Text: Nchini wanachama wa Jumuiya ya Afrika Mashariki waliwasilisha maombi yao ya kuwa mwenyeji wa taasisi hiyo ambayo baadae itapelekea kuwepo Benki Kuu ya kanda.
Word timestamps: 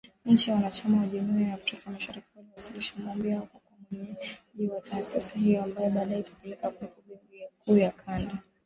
Nchini 0.25 0.55
wanachama 0.55 1.01
wa 1.01 1.07
Jumuiya 1.07 1.47
ya 1.47 1.53
Afrika 1.53 1.91
Mashariki 1.91 2.27
waliwasilisha 2.35 2.93
maombi 3.05 3.29
yao 3.29 3.39
ya 3.41 3.45
kuwa 3.47 3.61
mwenyeji 3.91 4.67
wa 4.73 4.81
taasisi 4.81 5.39
hiyo 5.39 5.63
ambayo 5.63 5.89
baadae 5.89 6.19
itapelekea 6.19 6.69
kuwepo 6.71 7.01
Benki 7.31 7.51
Kuu 7.65 7.77
ya 7.77 7.91
kanda. 7.91 8.37